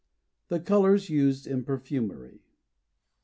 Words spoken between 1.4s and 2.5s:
IN PERFUMERY.